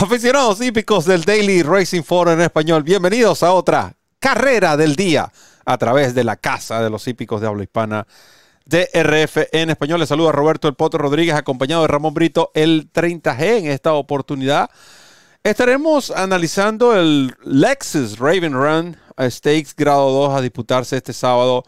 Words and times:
Aficionados 0.00 0.60
hípicos 0.60 1.06
del 1.06 1.24
Daily 1.24 1.64
Racing 1.64 2.04
Forum 2.04 2.34
en 2.34 2.42
español, 2.42 2.84
bienvenidos 2.84 3.42
a 3.42 3.52
otra 3.52 3.96
carrera 4.20 4.76
del 4.76 4.94
día 4.94 5.32
a 5.64 5.76
través 5.76 6.14
de 6.14 6.22
la 6.22 6.36
Casa 6.36 6.80
de 6.80 6.88
los 6.88 7.08
Hípicos 7.08 7.40
de 7.40 7.48
Habla 7.48 7.64
Hispana 7.64 8.06
DRF 8.64 9.48
en 9.50 9.70
español. 9.70 9.98
Les 9.98 10.08
saluda 10.08 10.30
Roberto 10.30 10.68
El 10.68 10.76
Poto 10.76 10.98
Rodríguez, 10.98 11.34
acompañado 11.34 11.82
de 11.82 11.88
Ramón 11.88 12.14
Brito, 12.14 12.52
el 12.54 12.92
30G 12.92 13.58
en 13.58 13.66
esta 13.66 13.92
oportunidad. 13.94 14.70
Estaremos 15.42 16.12
analizando 16.12 16.96
el 16.96 17.34
Lexus 17.42 18.20
Raven 18.20 18.52
Run 18.52 18.96
Stakes 19.20 19.74
grado 19.76 20.12
2 20.12 20.34
a 20.38 20.40
disputarse 20.40 20.96
este 20.96 21.12
sábado 21.12 21.64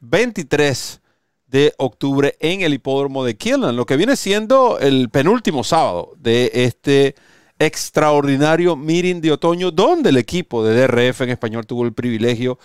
23 0.00 1.02
de 1.46 1.74
octubre 1.76 2.36
en 2.40 2.62
el 2.62 2.72
hipódromo 2.72 3.22
de 3.22 3.36
Killen, 3.36 3.76
lo 3.76 3.84
que 3.84 3.98
viene 3.98 4.16
siendo 4.16 4.78
el 4.78 5.10
penúltimo 5.10 5.62
sábado 5.62 6.14
de 6.16 6.50
este 6.54 7.14
extraordinario 7.58 8.76
meeting 8.76 9.20
de 9.20 9.32
otoño, 9.32 9.70
donde 9.70 10.10
el 10.10 10.16
equipo 10.16 10.64
de 10.64 10.86
DRF 10.86 11.22
en 11.22 11.30
español 11.30 11.66
tuvo 11.66 11.84
el 11.84 11.92
privilegio 11.92 12.58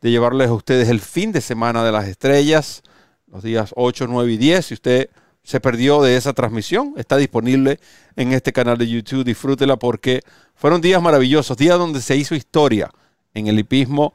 de 0.00 0.10
llevarles 0.10 0.48
a 0.48 0.54
ustedes 0.54 0.88
el 0.88 1.00
fin 1.00 1.32
de 1.32 1.40
semana 1.40 1.84
de 1.84 1.92
las 1.92 2.06
estrellas, 2.06 2.82
los 3.26 3.42
días 3.42 3.72
8, 3.74 4.06
9 4.08 4.32
y 4.32 4.36
10. 4.36 4.66
Si 4.66 4.74
usted 4.74 5.10
se 5.42 5.60
perdió 5.60 6.02
de 6.02 6.16
esa 6.16 6.32
transmisión, 6.32 6.94
está 6.96 7.16
disponible 7.16 7.80
en 8.16 8.32
este 8.32 8.52
canal 8.52 8.76
de 8.76 8.88
YouTube. 8.88 9.24
Disfrútela 9.24 9.76
porque 9.78 10.22
fueron 10.54 10.80
días 10.80 11.00
maravillosos, 11.00 11.56
días 11.56 11.78
donde 11.78 12.00
se 12.00 12.16
hizo 12.16 12.34
historia 12.34 12.90
en 13.32 13.46
el 13.46 13.58
hipismo 13.58 14.14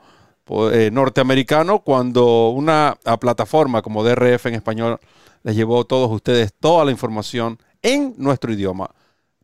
eh, 0.72 0.90
norteamericano 0.92 1.80
cuando 1.80 2.50
una 2.50 2.98
plataforma 3.20 3.82
como 3.82 4.04
DRF 4.04 4.48
en 4.48 4.56
español 4.56 5.00
les 5.44 5.56
llevó 5.56 5.82
a 5.82 5.86
todos 5.86 6.12
ustedes 6.12 6.54
toda 6.60 6.86
la 6.86 6.92
información 6.92 7.60
en 7.82 8.16
nuestro 8.18 8.52
idioma 8.52 8.90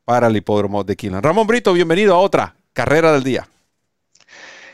para 0.06 0.28
el 0.28 0.38
hipódromo 0.38 0.84
de 0.84 0.96
Quilán. 0.96 1.24
Ramón 1.24 1.48
Brito, 1.48 1.74
bienvenido 1.74 2.14
a 2.14 2.20
otra 2.20 2.56
carrera 2.74 3.12
del 3.12 3.24
día. 3.24 3.48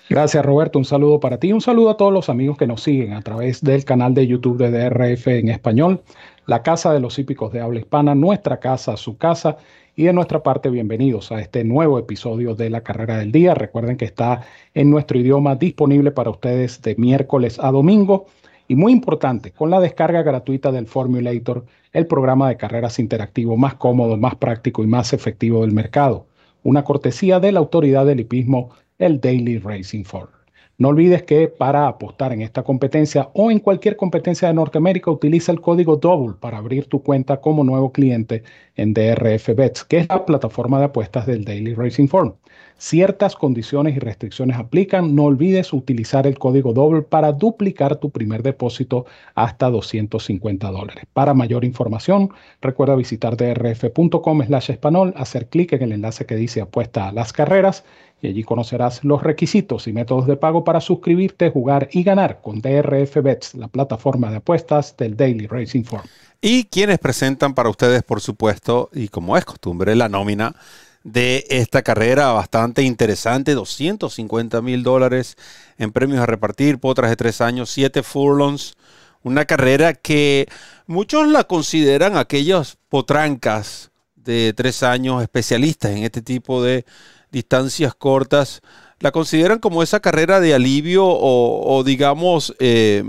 Gracias 0.09 0.45
Roberto, 0.45 0.77
un 0.77 0.83
saludo 0.83 1.21
para 1.21 1.37
ti, 1.37 1.53
un 1.53 1.61
saludo 1.61 1.91
a 1.91 1.97
todos 1.97 2.11
los 2.11 2.27
amigos 2.27 2.57
que 2.57 2.67
nos 2.67 2.83
siguen 2.83 3.13
a 3.13 3.21
través 3.21 3.63
del 3.63 3.85
canal 3.85 4.13
de 4.13 4.27
YouTube 4.27 4.57
de 4.57 4.69
DRF 4.69 5.27
en 5.27 5.47
español, 5.47 6.03
la 6.47 6.61
Casa 6.63 6.91
de 6.91 6.99
los 6.99 7.17
Hípicos 7.17 7.53
de 7.53 7.61
Habla 7.61 7.79
Hispana, 7.79 8.13
nuestra 8.13 8.59
casa, 8.59 8.97
su 8.97 9.17
casa, 9.17 9.55
y 9.95 10.03
de 10.03 10.13
nuestra 10.13 10.43
parte 10.43 10.69
bienvenidos 10.69 11.31
a 11.31 11.39
este 11.39 11.63
nuevo 11.63 11.97
episodio 11.97 12.55
de 12.55 12.69
la 12.69 12.81
Carrera 12.81 13.17
del 13.17 13.31
Día. 13.31 13.53
Recuerden 13.53 13.95
que 13.95 14.05
está 14.05 14.41
en 14.73 14.89
nuestro 14.89 15.17
idioma 15.17 15.55
disponible 15.55 16.11
para 16.11 16.29
ustedes 16.29 16.81
de 16.81 16.95
miércoles 16.95 17.57
a 17.59 17.71
domingo 17.71 18.25
y 18.67 18.75
muy 18.75 18.91
importante, 18.91 19.51
con 19.51 19.69
la 19.69 19.79
descarga 19.79 20.23
gratuita 20.23 20.71
del 20.71 20.87
Formulator, 20.87 21.65
el 21.93 22.07
programa 22.07 22.49
de 22.49 22.57
carreras 22.57 22.99
interactivo 22.99 23.57
más 23.57 23.75
cómodo, 23.75 24.17
más 24.17 24.35
práctico 24.35 24.83
y 24.83 24.87
más 24.87 25.13
efectivo 25.13 25.61
del 25.61 25.73
mercado. 25.73 26.27
Una 26.63 26.83
cortesía 26.83 27.39
de 27.39 27.51
la 27.51 27.59
autoridad 27.59 28.05
del 28.05 28.21
hipismo, 28.21 28.71
el 28.97 29.19
Daily 29.19 29.57
Racing 29.57 30.03
Form. 30.03 30.29
No 30.77 30.87
olvides 30.87 31.21
que 31.23 31.47
para 31.47 31.87
apostar 31.87 32.33
en 32.33 32.41
esta 32.41 32.63
competencia 32.63 33.29
o 33.33 33.51
en 33.51 33.59
cualquier 33.59 33.95
competencia 33.95 34.47
de 34.47 34.55
Norteamérica 34.55 35.11
utiliza 35.11 35.51
el 35.51 35.61
código 35.61 35.97
DOUBLE 35.97 36.37
para 36.39 36.57
abrir 36.57 36.85
tu 36.87 37.03
cuenta 37.03 37.39
como 37.39 37.63
nuevo 37.63 37.91
cliente 37.91 38.43
en 38.75 38.93
DRF 38.93 39.55
Bets, 39.55 39.83
que 39.83 39.99
es 39.99 40.07
la 40.09 40.25
plataforma 40.25 40.79
de 40.79 40.85
apuestas 40.85 41.25
del 41.25 41.45
Daily 41.45 41.73
Racing 41.73 42.07
Form. 42.07 42.33
Ciertas 42.77 43.35
condiciones 43.35 43.95
y 43.95 43.99
restricciones 43.99 44.57
aplican. 44.57 45.13
No 45.13 45.25
olvides 45.25 45.71
utilizar 45.71 46.25
el 46.25 46.39
código 46.39 46.73
DOUBLE 46.73 47.03
para 47.03 47.31
duplicar 47.31 47.97
tu 47.97 48.09
primer 48.09 48.41
depósito 48.41 49.05
hasta 49.35 49.69
250 49.69 50.71
dólares. 50.71 51.05
Para 51.13 51.35
mayor 51.35 51.63
información, 51.63 52.31
recuerda 52.59 52.95
visitar 52.95 53.37
drf.com 53.37 54.43
slash 54.43 54.71
español, 54.71 55.13
hacer 55.15 55.47
clic 55.47 55.73
en 55.73 55.83
el 55.83 55.91
enlace 55.91 56.25
que 56.25 56.35
dice 56.35 56.61
apuesta 56.61 57.09
a 57.09 57.11
las 57.11 57.33
carreras 57.33 57.83
y 58.21 58.27
allí 58.27 58.43
conocerás 58.43 59.03
los 59.03 59.23
requisitos 59.23 59.87
y 59.87 59.93
métodos 59.93 60.27
de 60.27 60.37
pago 60.37 60.63
para 60.63 60.81
suscribirte, 60.81 61.49
jugar 61.49 61.89
y 61.91 62.03
ganar 62.03 62.41
con 62.41 62.61
DRF 62.61 63.21
Bets, 63.21 63.55
la 63.55 63.67
plataforma 63.67 64.29
de 64.29 64.37
apuestas 64.37 64.95
del 64.97 65.17
Daily 65.17 65.47
Racing 65.47 65.83
Form. 65.83 66.03
Y 66.41 66.63
quienes 66.65 66.97
presentan 66.97 67.53
para 67.53 67.69
ustedes, 67.69 68.01
por 68.01 68.19
supuesto, 68.19 68.89
y 68.93 69.09
como 69.09 69.37
es 69.37 69.45
costumbre, 69.45 69.95
la 69.95 70.09
nómina 70.09 70.55
de 71.03 71.45
esta 71.49 71.83
carrera 71.83 72.31
bastante 72.31 72.81
interesante, 72.81 73.53
250 73.53 74.59
mil 74.63 74.81
dólares 74.81 75.37
en 75.77 75.91
premios 75.91 76.19
a 76.19 76.25
repartir, 76.25 76.79
potras 76.79 77.11
de 77.11 77.15
tres 77.15 77.41
años, 77.41 77.69
siete 77.69 78.01
furlongs, 78.01 78.73
una 79.21 79.45
carrera 79.45 79.93
que 79.93 80.47
muchos 80.87 81.27
la 81.27 81.43
consideran 81.43 82.17
aquellas 82.17 82.77
potrancas 82.89 83.91
de 84.15 84.53
tres 84.55 84.81
años 84.81 85.21
especialistas 85.21 85.91
en 85.91 86.03
este 86.03 86.23
tipo 86.23 86.63
de 86.63 86.85
distancias 87.31 87.93
cortas, 87.93 88.61
la 88.99 89.11
consideran 89.11 89.59
como 89.59 89.83
esa 89.83 89.99
carrera 89.99 90.39
de 90.39 90.55
alivio 90.55 91.05
o, 91.05 91.83
digamos, 91.83 92.55
eh, 92.59 93.03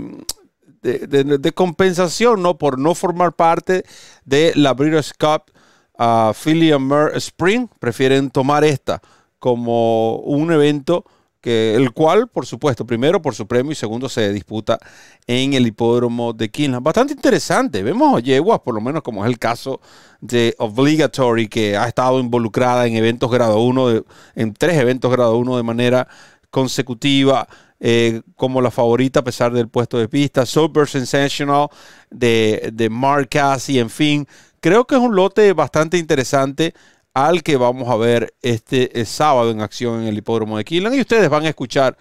de, 0.83 1.51
compensación, 1.53 2.41
¿no? 2.41 2.57
Por 2.57 2.77
no 2.77 2.93
formar 2.93 3.33
parte 3.33 3.83
de 4.25 4.51
la 4.55 4.73
British 4.73 5.13
Cup 5.17 5.51
uh, 5.97 6.33
Philly 6.33 6.71
Spring, 7.15 7.67
prefieren 7.79 8.29
tomar 8.29 8.63
esta 8.63 9.01
como 9.39 10.17
un 10.17 10.51
evento 10.51 11.05
que 11.43 11.75
el 11.75 11.91
cual, 11.91 12.29
por 12.29 12.45
supuesto, 12.45 12.85
primero 12.85 13.21
por 13.21 13.35
su 13.35 13.45
premio 13.45 13.73
y 13.73 13.75
segundo 13.75 14.07
se 14.07 14.31
disputa 14.31 14.79
en 15.27 15.53
el 15.53 15.67
hipódromo 15.67 16.31
de 16.31 16.49
Kinland. 16.49 16.81
Bastante 16.81 17.11
interesante. 17.11 17.83
Vemos 17.83 18.23
yeguas, 18.23 18.61
por 18.61 18.73
lo 18.73 18.79
menos 18.79 19.03
como 19.03 19.25
es 19.25 19.29
el 19.29 19.37
caso 19.37 19.81
de 20.21 20.55
Obligatory, 20.57 21.49
que 21.49 21.75
ha 21.75 21.85
estado 21.89 22.21
involucrada 22.21 22.87
en 22.87 22.95
eventos 22.95 23.29
grado 23.29 23.59
1, 23.59 24.05
en 24.35 24.53
tres 24.53 24.77
eventos 24.77 25.11
grado 25.11 25.35
1 25.35 25.57
de 25.57 25.63
manera 25.63 26.07
consecutiva. 26.49 27.49
Eh, 27.85 28.21
como 28.37 28.61
la 28.61 28.71
favorita 28.71 29.19
a 29.19 29.23
pesar 29.25 29.51
del 29.51 29.67
puesto 29.67 29.97
de 29.97 30.07
pista, 30.07 30.45
Super 30.45 30.87
Sensational 30.87 31.67
de, 32.09 32.69
de 32.71 32.89
Mark 32.89 33.27
Cassie, 33.29 33.81
en 33.81 33.89
fin, 33.89 34.25
creo 34.61 34.85
que 34.85 34.95
es 34.95 35.01
un 35.01 35.17
lote 35.17 35.51
bastante 35.51 35.97
interesante 35.97 36.73
al 37.13 37.43
que 37.43 37.57
vamos 37.57 37.89
a 37.89 37.97
ver 37.97 38.33
este 38.41 39.01
eh, 39.01 39.03
sábado 39.03 39.51
en 39.51 39.59
acción 39.59 40.01
en 40.01 40.07
el 40.07 40.17
hipódromo 40.17 40.57
de 40.57 40.63
Quillan. 40.63 40.93
Y 40.93 41.01
ustedes 41.01 41.29
van 41.29 41.43
a 41.43 41.49
escuchar 41.49 41.97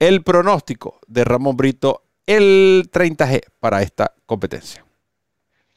el 0.00 0.22
pronóstico 0.24 0.98
de 1.06 1.24
Ramón 1.24 1.56
Brito, 1.56 2.02
el 2.26 2.90
30G 2.92 3.42
para 3.60 3.82
esta 3.82 4.12
competencia. 4.26 4.84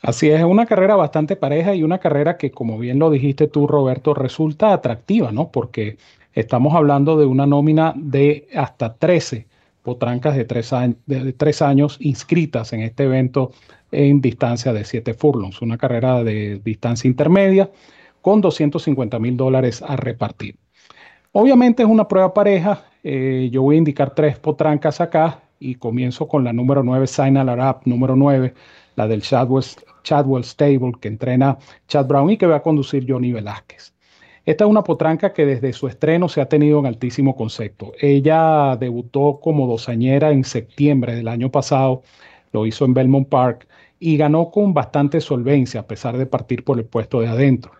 Así 0.01 0.31
es 0.31 0.43
una 0.43 0.65
carrera 0.65 0.95
bastante 0.95 1.35
pareja 1.35 1.75
y 1.75 1.83
una 1.83 1.99
carrera 1.99 2.37
que, 2.37 2.49
como 2.49 2.79
bien 2.79 2.97
lo 2.97 3.09
dijiste 3.09 3.47
tú, 3.47 3.67
Roberto, 3.67 4.15
resulta 4.15 4.73
atractiva, 4.73 5.31
¿no? 5.31 5.49
Porque 5.49 5.97
estamos 6.33 6.73
hablando 6.73 7.17
de 7.17 7.25
una 7.25 7.45
nómina 7.45 7.93
de 7.95 8.47
hasta 8.55 8.95
13 8.95 9.47
potrancas 9.83 10.35
de 10.35 10.45
tres, 10.45 11.61
años, 11.61 11.97
inscritas 11.99 12.73
en 12.73 12.81
este 12.81 13.03
evento 13.03 13.51
en 13.91 14.21
distancia 14.21 14.73
de 14.73 14.85
7 14.85 15.13
furlongs, 15.13 15.61
una 15.61 15.77
carrera 15.77 16.23
de 16.23 16.59
distancia 16.63 17.07
intermedia 17.07 17.69
con 18.21 18.39
250 18.41 19.19
mil 19.19 19.35
dólares 19.35 19.83
a 19.85 19.97
repartir. 19.97 20.55
Obviamente 21.33 21.83
es 21.83 21.89
una 21.89 22.07
prueba 22.07 22.33
pareja. 22.33 22.85
Eh, 23.03 23.49
yo 23.51 23.61
voy 23.61 23.75
a 23.75 23.79
indicar 23.79 24.15
tres 24.15 24.39
potrancas 24.39 25.01
acá 25.01 25.41
y 25.59 25.75
comienzo 25.75 26.27
con 26.27 26.43
la 26.43 26.53
número 26.53 26.83
9, 26.83 27.05
Signal 27.05 27.49
Arab, 27.49 27.81
número 27.85 28.15
9, 28.15 28.53
la 28.95 29.07
del 29.07 29.21
Chadwell, 29.21 29.65
Chadwell 30.03 30.43
Stable, 30.43 30.93
que 30.99 31.09
entrena 31.09 31.57
Chad 31.87 32.07
Brown 32.07 32.29
y 32.29 32.37
que 32.37 32.47
va 32.47 32.57
a 32.57 32.61
conducir 32.61 33.05
Johnny 33.07 33.33
Velázquez. 33.33 33.92
Esta 34.45 34.65
es 34.65 34.69
una 34.69 34.83
potranca 34.83 35.31
que 35.31 35.45
desde 35.45 35.71
su 35.71 35.87
estreno 35.87 36.27
se 36.27 36.41
ha 36.41 36.49
tenido 36.49 36.79
en 36.79 36.85
altísimo 36.85 37.35
concepto. 37.35 37.93
Ella 37.99 38.75
debutó 38.77 39.39
como 39.41 39.67
dosañera 39.67 40.31
en 40.31 40.43
septiembre 40.43 41.15
del 41.15 41.29
año 41.29 41.49
pasado, 41.49 42.01
lo 42.51 42.65
hizo 42.65 42.83
en 42.83 42.93
Belmont 42.93 43.29
Park 43.29 43.67
y 43.99 44.17
ganó 44.17 44.51
con 44.51 44.73
bastante 44.73 45.21
solvencia 45.21 45.79
a 45.79 45.87
pesar 45.87 46.17
de 46.17 46.25
partir 46.25 46.65
por 46.65 46.77
el 46.77 46.85
puesto 46.85 47.21
de 47.21 47.27
adentro. 47.27 47.71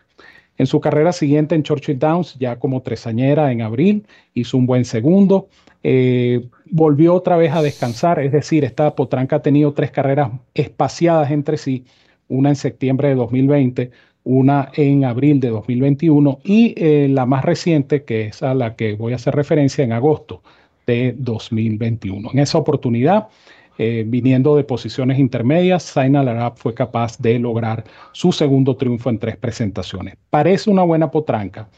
En 0.58 0.66
su 0.66 0.80
carrera 0.80 1.12
siguiente 1.12 1.54
en 1.56 1.64
Churchill 1.64 2.00
Downs, 2.00 2.38
ya 2.40 2.58
como 2.58 2.82
tresañera 2.82 3.52
en 3.52 3.62
abril, 3.62 4.08
hizo 4.34 4.58
un 4.58 4.66
buen 4.66 4.86
segundo. 4.86 5.50
Eh, 5.84 6.48
volvió 6.72 7.14
otra 7.14 7.36
vez 7.36 7.52
a 7.52 7.62
descansar, 7.62 8.20
es 8.20 8.32
decir, 8.32 8.64
esta 8.64 8.96
potranca 8.96 9.38
ha 9.38 9.42
tenido 9.42 9.74
tres 9.74 9.92
carreras 9.92 10.32
espaciadas 10.54 11.30
entre 11.32 11.58
sí, 11.58 11.84
una 12.30 12.50
en 12.50 12.56
septiembre 12.56 13.10
de 13.10 13.16
2020, 13.16 13.92
una 14.24 14.72
en 14.76 15.06
abril 15.06 15.40
de 15.40 15.50
2021 15.50 16.40
y 16.44 16.74
eh, 16.78 17.08
la 17.10 17.26
más 17.26 17.44
reciente, 17.44 18.04
que 18.04 18.28
es 18.28 18.44
a 18.44 18.54
la 18.54 18.76
que 18.76 18.96
voy 18.96 19.14
a 19.14 19.18
hacer 19.18 19.36
referencia, 19.36 19.84
en 19.84 19.92
agosto 19.92 20.42
de 20.88 21.16
2021. 21.18 22.32
En 22.32 22.40
esa 22.40 22.58
oportunidad, 22.58 23.28
eh, 23.78 24.04
viniendo 24.08 24.56
de 24.56 24.64
posiciones 24.64 25.20
intermedias, 25.20 25.92
Zainal 25.92 26.28
Arab 26.28 26.54
fue 26.58 26.74
capaz 26.74 27.18
de 27.20 27.40
lograr 27.40 27.84
su 28.12 28.32
segundo 28.32 28.76
triunfo 28.76 29.10
en 29.10 29.20
tres 29.20 29.36
presentaciones. 29.38 30.16
Parece 30.30 30.70
una 30.70 30.84
buena 30.84 31.10
potranca, 31.10 31.70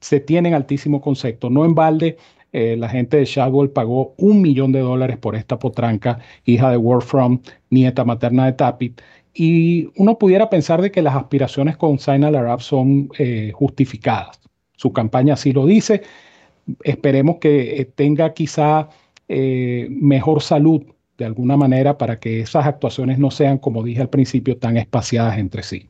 se 0.00 0.20
tiene 0.20 0.50
en 0.50 0.54
altísimo 0.54 1.00
concepto, 1.00 1.48
no 1.48 1.64
en 1.64 1.74
balde. 1.74 2.18
Eh, 2.52 2.76
la 2.76 2.88
gente 2.88 3.16
de 3.16 3.24
Shadwell 3.24 3.70
pagó 3.70 4.14
un 4.16 4.42
millón 4.42 4.70
de 4.70 4.80
dólares 4.80 5.16
por 5.16 5.34
esta 5.34 5.58
potranca, 5.58 6.18
hija 6.44 6.70
de 6.70 7.00
From, 7.00 7.40
nieta 7.70 8.04
materna 8.04 8.46
de 8.46 8.52
Tapit, 8.52 9.00
y 9.34 9.90
uno 9.96 10.16
pudiera 10.16 10.48
pensar 10.48 10.80
de 10.80 10.92
que 10.92 11.02
las 11.02 11.16
aspiraciones 11.16 11.76
con 11.76 11.98
Zainal 11.98 12.36
Arab 12.36 12.62
son 12.62 13.10
eh, 13.18 13.50
justificadas. 13.52 14.40
su 14.76 14.92
campaña 14.92 15.34
así 15.34 15.52
lo 15.52 15.66
dice. 15.66 16.02
Esperemos 16.82 17.36
que 17.40 17.80
eh, 17.80 17.84
tenga 17.84 18.32
quizá 18.32 18.88
eh, 19.28 19.88
mejor 19.90 20.42
salud 20.42 20.82
de 21.18 21.24
alguna 21.24 21.56
manera 21.56 21.96
para 21.96 22.18
que 22.18 22.40
esas 22.40 22.66
actuaciones 22.66 23.18
no 23.18 23.30
sean, 23.30 23.58
como 23.58 23.82
dije 23.82 24.00
al 24.00 24.08
principio, 24.08 24.56
tan 24.56 24.76
espaciadas 24.76 25.38
entre 25.38 25.62
sí. 25.62 25.88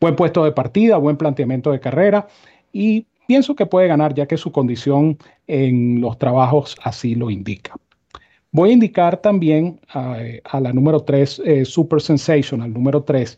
Buen 0.00 0.16
puesto 0.16 0.44
de 0.44 0.52
partida, 0.52 0.96
buen 0.96 1.16
planteamiento 1.16 1.72
de 1.72 1.80
carrera 1.80 2.26
y 2.72 3.06
pienso 3.26 3.54
que 3.54 3.66
puede 3.66 3.88
ganar 3.88 4.14
ya 4.14 4.26
que 4.26 4.36
su 4.36 4.52
condición 4.52 5.18
en 5.46 6.00
los 6.00 6.18
trabajos 6.18 6.76
así 6.82 7.14
lo 7.14 7.30
indica. 7.30 7.74
Voy 8.54 8.70
a 8.70 8.72
indicar 8.74 9.16
también 9.16 9.80
a, 9.88 10.60
la 10.60 10.72
número 10.72 11.00
3, 11.00 11.42
eh, 11.44 11.64
Super 11.64 12.00
Sensational, 12.00 12.72
número 12.72 13.02
3. 13.02 13.36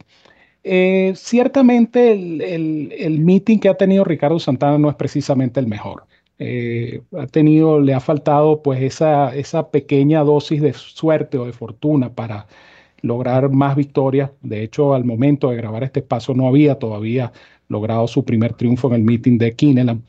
Eh, 0.63 1.15
ciertamente 1.17 2.13
el, 2.13 2.93
el, 2.93 3.21
meeting 3.21 3.59
que 3.59 3.71
ha 3.71 3.79
tenido 3.79 4.05
Ricardo 4.05 4.39
Santana 4.39 4.77
no 4.77 4.91
es 4.91 4.95
precisamente 4.97 5.59
el 5.59 5.69
mejor. 5.69 6.05
Eh, 6.39 7.01
ha 7.19 7.27
tenido, 7.29 7.81
le 7.81 7.95
ha 7.95 8.01
faltado 8.01 8.63
pues 8.63 8.83
esa, 8.83 9.35
esa 9.35 9.71
pequeña 9.71 10.23
dosis 10.23 10.61
de 10.61 10.75
suerte 10.75 11.39
o 11.39 11.47
de 11.47 11.55
fortuna 11.55 12.13
para 12.15 12.47
lograr 13.01 13.49
más 13.49 13.75
victorias. 13.75 14.33
De 14.43 14.63
hecho, 14.63 14.93
al 14.93 15.07
momento 15.07 15.49
de 15.49 15.57
grabar 15.57 15.83
este 15.83 16.03
paso 16.03 16.35
no 16.35 16.47
había 16.47 16.79
todavía 16.79 17.33
logrado 17.69 18.07
su 18.07 18.23
primer 18.23 18.53
triunfo 18.53 18.89
en 18.89 18.95
el 18.97 19.03
meeting 19.03 19.39
de 19.39 19.55
Kineland. 19.57 20.03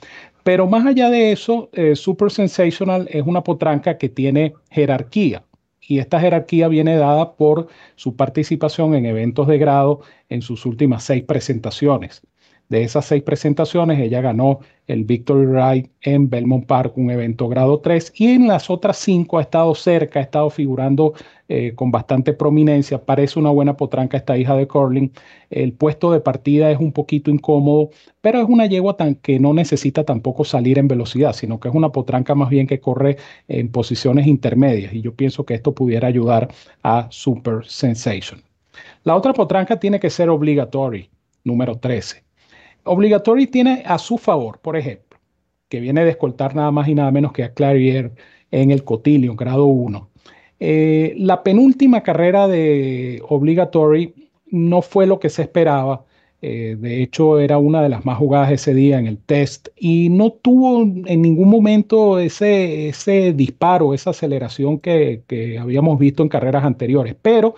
Pero 0.47 0.65
más 0.65 0.85
allá 0.85 1.09
de 1.09 1.33
eso, 1.33 1.69
eh, 1.73 1.97
Super 1.97 2.31
Sensational 2.31 3.09
es 3.11 3.21
una 3.27 3.43
potranca 3.43 3.97
que 3.97 4.07
tiene 4.07 4.53
jerarquía. 4.71 5.43
Y 5.81 5.99
esta 5.99 6.21
jerarquía 6.21 6.69
viene 6.69 6.95
dada 6.95 7.35
por 7.35 7.67
su 7.97 8.15
participación 8.15 8.95
en 8.95 9.05
eventos 9.05 9.49
de 9.49 9.57
grado 9.57 10.03
en 10.29 10.41
sus 10.41 10.65
últimas 10.65 11.03
seis 11.03 11.21
presentaciones. 11.25 12.21
De 12.69 12.83
esas 12.83 13.05
seis 13.05 13.23
presentaciones, 13.23 13.97
ella 13.97 14.19
ganó 14.19 14.59
el 14.87 15.05
Victory 15.05 15.45
Ride 15.45 15.89
en 16.01 16.29
Belmont 16.29 16.65
Park, 16.65 16.97
un 16.97 17.09
evento 17.11 17.47
grado 17.47 17.79
3, 17.79 18.11
y 18.17 18.27
en 18.27 18.47
las 18.47 18.69
otras 18.69 18.97
cinco 18.97 19.37
ha 19.37 19.41
estado 19.41 19.73
cerca, 19.73 20.19
ha 20.19 20.23
estado 20.23 20.49
figurando 20.49 21.13
eh, 21.47 21.73
con 21.75 21.91
bastante 21.91 22.33
prominencia. 22.33 23.05
Parece 23.05 23.39
una 23.39 23.51
buena 23.51 23.77
potranca 23.77 24.17
esta 24.17 24.37
hija 24.37 24.55
de 24.55 24.67
Corling. 24.67 25.11
El 25.49 25.71
puesto 25.73 26.11
de 26.11 26.19
partida 26.19 26.69
es 26.69 26.77
un 26.79 26.91
poquito 26.91 27.31
incómodo, 27.31 27.89
pero 28.19 28.41
es 28.41 28.49
una 28.49 28.65
yegua 28.65 28.97
tan 28.97 29.15
que 29.15 29.39
no 29.39 29.53
necesita 29.53 30.03
tampoco 30.03 30.43
salir 30.43 30.77
en 30.77 30.89
velocidad, 30.89 31.31
sino 31.33 31.61
que 31.61 31.69
es 31.69 31.75
una 31.75 31.93
potranca 31.93 32.35
más 32.35 32.49
bien 32.49 32.67
que 32.67 32.81
corre 32.81 33.15
en 33.47 33.71
posiciones 33.71 34.27
intermedias, 34.27 34.93
y 34.93 35.01
yo 35.01 35.13
pienso 35.15 35.45
que 35.45 35.53
esto 35.53 35.73
pudiera 35.73 36.07
ayudar 36.09 36.49
a 36.83 37.07
Super 37.11 37.65
Sensation. 37.65 38.41
La 39.03 39.15
otra 39.15 39.33
potranca 39.33 39.79
tiene 39.79 39.99
que 40.01 40.09
ser 40.09 40.29
obligatory, 40.29 41.09
número 41.45 41.77
13. 41.77 42.26
Obligatory 42.87 43.47
tiene 43.47 43.83
a 43.85 43.97
su 43.97 44.17
favor, 44.17 44.59
por 44.59 44.77
ejemplo, 44.77 45.19
que 45.69 45.79
viene 45.79 46.03
de 46.03 46.11
escoltar 46.11 46.55
nada 46.55 46.71
más 46.71 46.87
y 46.87 46.95
nada 46.95 47.11
menos 47.11 47.33
que 47.33 47.43
a 47.43 47.53
Clarier 47.53 48.13
en 48.51 48.71
el 48.71 48.83
Cotillion, 48.83 49.35
grado 49.35 49.65
1. 49.65 50.09
Eh, 50.59 51.13
la 51.17 51.43
penúltima 51.43 52.01
carrera 52.01 52.47
de 52.47 53.21
Obligatory 53.27 54.13
no 54.47 54.81
fue 54.81 55.05
lo 55.07 55.19
que 55.19 55.29
se 55.29 55.43
esperaba. 55.43 56.05
Eh, 56.41 56.77
de 56.79 57.01
hecho, 57.01 57.39
era 57.39 57.57
una 57.57 57.81
de 57.81 57.89
las 57.89 58.05
más 58.05 58.17
jugadas 58.17 58.51
ese 58.51 58.73
día 58.73 58.99
en 58.99 59.07
el 59.07 59.17
test 59.17 59.69
y 59.75 60.09
no 60.09 60.31
tuvo 60.31 60.83
en 60.83 61.21
ningún 61.21 61.49
momento 61.49 62.19
ese, 62.19 62.89
ese 62.89 63.33
disparo, 63.33 63.93
esa 63.93 64.11
aceleración 64.11 64.79
que, 64.79 65.23
que 65.27 65.57
habíamos 65.57 65.97
visto 65.99 66.23
en 66.23 66.29
carreras 66.29 66.63
anteriores. 66.63 67.15
Pero 67.21 67.55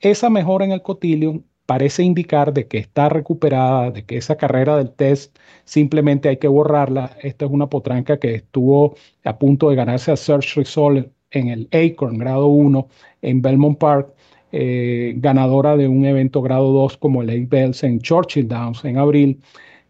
esa 0.00 0.30
mejora 0.30 0.64
en 0.64 0.72
el 0.72 0.82
Cotillion 0.82 1.44
parece 1.66 2.02
indicar 2.02 2.52
de 2.52 2.66
que 2.68 2.78
está 2.78 3.08
recuperada, 3.08 3.90
de 3.90 4.04
que 4.04 4.16
esa 4.16 4.36
carrera 4.36 4.76
del 4.76 4.90
test 4.90 5.36
simplemente 5.64 6.28
hay 6.28 6.36
que 6.36 6.48
borrarla. 6.48 7.16
Esta 7.22 7.46
es 7.46 7.50
una 7.50 7.68
potranca 7.68 8.18
que 8.18 8.34
estuvo 8.34 8.96
a 9.24 9.38
punto 9.38 9.70
de 9.70 9.76
ganarse 9.76 10.12
a 10.12 10.16
Search 10.16 10.56
Result 10.56 11.08
en 11.30 11.48
el 11.48 11.68
Acorn 11.72 12.18
grado 12.18 12.46
1 12.46 12.88
en 13.22 13.42
Belmont 13.42 13.78
Park, 13.78 14.12
eh, 14.52 15.14
ganadora 15.16 15.76
de 15.76 15.88
un 15.88 16.04
evento 16.04 16.42
grado 16.42 16.72
2 16.72 16.96
como 16.98 17.22
el 17.22 17.30
Eight 17.30 17.48
Bells 17.48 17.82
en 17.82 18.00
Churchill 18.00 18.46
Downs 18.48 18.84
en 18.84 18.98
abril. 18.98 19.40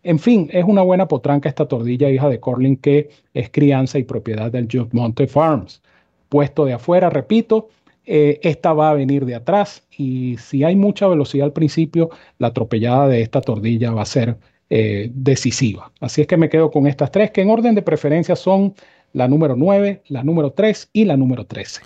En 0.02 0.18
fin, 0.18 0.48
es 0.52 0.64
una 0.64 0.82
buena 0.82 1.08
potranca 1.08 1.48
esta 1.48 1.66
tordilla 1.66 2.10
hija 2.10 2.28
de 2.28 2.40
Corling 2.40 2.76
que 2.76 3.10
es 3.34 3.50
crianza 3.50 3.98
y 3.98 4.04
propiedad 4.04 4.52
del 4.52 4.68
Monte 4.92 5.26
Farms. 5.26 5.82
Puesto 6.28 6.64
de 6.64 6.74
afuera, 6.74 7.10
repito, 7.10 7.68
eh, 8.06 8.40
esta 8.42 8.72
va 8.72 8.90
a 8.90 8.94
venir 8.94 9.24
de 9.24 9.34
atrás 9.34 9.82
y 9.96 10.36
si 10.38 10.64
hay 10.64 10.76
mucha 10.76 11.08
velocidad 11.08 11.46
al 11.46 11.52
principio, 11.52 12.10
la 12.38 12.48
atropellada 12.48 13.08
de 13.08 13.22
esta 13.22 13.40
tordilla 13.40 13.92
va 13.92 14.02
a 14.02 14.06
ser 14.06 14.36
eh, 14.70 15.10
decisiva. 15.14 15.92
Así 16.00 16.20
es 16.20 16.26
que 16.26 16.36
me 16.36 16.48
quedo 16.48 16.70
con 16.70 16.86
estas 16.86 17.10
tres 17.10 17.30
que 17.30 17.42
en 17.42 17.50
orden 17.50 17.74
de 17.74 17.82
preferencia 17.82 18.36
son 18.36 18.74
la 19.12 19.28
número 19.28 19.56
9, 19.56 20.02
la 20.08 20.24
número 20.24 20.52
3 20.52 20.90
y 20.92 21.04
la 21.04 21.16
número 21.16 21.46
13. 21.46 21.82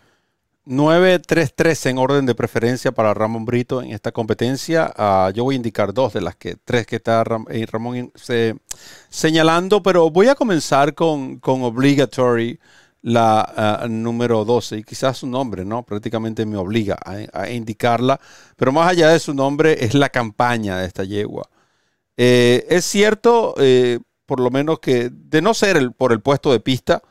9, 0.70 1.20
3, 1.20 1.54
3 1.54 1.86
en 1.86 1.98
orden 1.98 2.26
de 2.26 2.34
preferencia 2.34 2.92
para 2.92 3.14
Ramón 3.14 3.46
Brito 3.46 3.80
en 3.80 3.92
esta 3.92 4.12
competencia. 4.12 4.92
Uh, 4.98 5.32
yo 5.32 5.44
voy 5.44 5.54
a 5.54 5.56
indicar 5.56 5.94
dos 5.94 6.12
de 6.12 6.20
las 6.20 6.36
que 6.36 6.56
tres 6.62 6.86
que 6.86 6.96
está 6.96 7.24
eh, 7.48 7.66
Ramón 7.70 8.12
señalando, 9.08 9.82
pero 9.82 10.10
voy 10.10 10.28
a 10.28 10.34
comenzar 10.34 10.94
con, 10.94 11.38
con 11.38 11.62
Obligatory 11.62 12.58
la 13.02 13.82
uh, 13.84 13.88
número 13.88 14.44
12 14.44 14.78
y 14.78 14.84
quizás 14.84 15.18
su 15.18 15.26
nombre, 15.26 15.64
¿no? 15.64 15.84
Prácticamente 15.84 16.44
me 16.46 16.56
obliga 16.56 16.98
a, 17.32 17.50
indicarla, 17.50 18.20
pero 18.56 18.72
más 18.72 18.90
allá 18.90 19.10
de 19.10 19.20
su 19.20 19.34
nombre 19.34 19.84
es 19.84 19.94
la 19.94 20.08
campaña 20.08 20.78
de 20.78 20.86
esta 20.86 21.04
yegua. 21.04 21.48
Eh, 22.16 22.66
es 22.68 22.84
cierto, 22.84 23.54
eh, 23.58 24.00
por 24.26 24.40
lo 24.40 24.50
menos 24.50 24.80
que 24.80 25.10
de 25.12 25.40
no 25.42 25.54
ser 25.54 25.92
por 25.92 26.12
el 26.12 26.20
puesto 26.20 26.52
de 26.52 26.60
pista, 26.60 27.02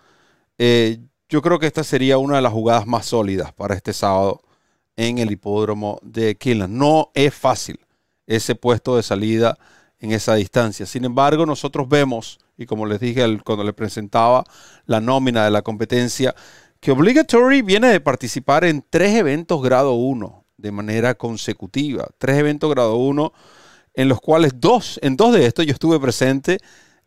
eh, 0.57 0.99
yo 1.29 1.41
creo 1.41 1.59
que 1.59 1.67
esta 1.67 1.83
sería 1.83 2.17
una 2.17 2.37
de 2.37 2.41
las 2.41 2.53
jugadas 2.53 2.87
más 2.87 3.05
sólidas 3.05 3.53
para 3.53 3.75
este 3.75 3.93
sábado 3.93 4.41
en 4.95 5.17
el 5.19 5.31
hipódromo 5.31 5.99
de 6.01 6.35
Killand. 6.35 6.73
No 6.73 7.11
es 7.13 7.33
fácil 7.33 7.79
ese 8.25 8.55
puesto 8.55 8.97
de 8.97 9.03
salida 9.03 9.57
en 9.99 10.11
esa 10.11 10.35
distancia. 10.35 10.85
Sin 10.85 11.05
embargo, 11.05 11.45
nosotros 11.45 11.87
vemos 11.87 12.39
y 12.57 12.65
como 12.65 12.85
les 12.85 12.99
dije 12.99 13.23
cuando 13.43 13.63
le 13.63 13.73
presentaba 13.73 14.43
la 14.85 14.99
nómina 14.99 15.45
de 15.45 15.51
la 15.51 15.61
competencia, 15.61 16.35
que 16.79 16.91
Obligatory 16.91 17.61
viene 17.61 17.87
de 17.87 17.99
participar 17.99 18.65
en 18.65 18.83
tres 18.89 19.15
eventos 19.15 19.61
grado 19.61 19.93
1 19.93 20.45
de 20.57 20.71
manera 20.71 21.15
consecutiva. 21.15 22.07
Tres 22.17 22.37
eventos 22.37 22.69
grado 22.69 22.97
1 22.97 23.31
en 23.93 24.09
los 24.09 24.19
cuales 24.21 24.53
dos, 24.55 24.99
en 25.01 25.17
dos 25.17 25.33
de 25.33 25.45
estos 25.45 25.65
yo 25.65 25.73
estuve 25.73 25.99
presente. 25.99 26.59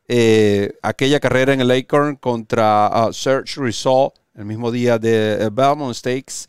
Eh, 0.08 0.72
aquella 0.82 1.20
carrera 1.20 1.52
en 1.52 1.60
el 1.60 1.70
Acorn 1.70 2.16
contra 2.16 3.08
uh, 3.08 3.12
Search 3.12 3.56
Result, 3.56 4.14
el 4.34 4.44
mismo 4.44 4.72
día 4.72 4.98
de 4.98 5.46
uh, 5.46 5.54
Belmont 5.54 5.94
Stakes, 5.94 6.46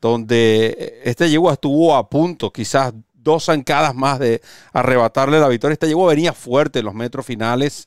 donde 0.00 1.00
este 1.04 1.30
yegua 1.30 1.52
estuvo 1.52 1.94
a 1.94 2.08
punto, 2.08 2.52
quizás 2.52 2.92
dos 3.12 3.44
zancadas 3.44 3.94
más 3.94 4.18
de 4.18 4.42
arrebatarle 4.72 5.38
la 5.38 5.48
victoria. 5.48 5.74
Esta 5.74 5.86
yegua 5.86 6.08
venía 6.08 6.32
fuerte 6.32 6.80
en 6.80 6.86
los 6.86 6.94
metros 6.94 7.24
finales 7.24 7.86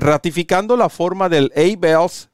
ratificando 0.00 0.76
la 0.76 0.88
forma 0.88 1.28
del 1.28 1.52
A-Bells, 1.56 2.28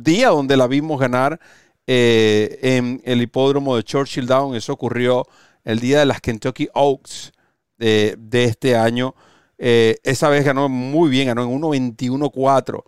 día 0.00 0.28
donde 0.28 0.56
la 0.56 0.66
vimos 0.66 0.98
ganar 0.98 1.38
eh, 1.86 2.58
en 2.62 3.00
el 3.04 3.22
hipódromo 3.22 3.76
de 3.76 3.84
Churchill 3.84 4.26
Down. 4.26 4.56
Eso 4.56 4.72
ocurrió 4.72 5.26
el 5.64 5.78
día 5.78 6.00
de 6.00 6.06
las 6.06 6.20
Kentucky 6.20 6.68
Oaks 6.74 7.32
eh, 7.78 8.16
de 8.18 8.44
este 8.44 8.76
año. 8.76 9.14
Eh, 9.58 9.96
esa 10.02 10.28
vez 10.28 10.44
ganó 10.44 10.68
muy 10.68 11.08
bien, 11.08 11.28
ganó 11.28 11.44
en 11.44 11.60
1.21.4, 11.60 12.82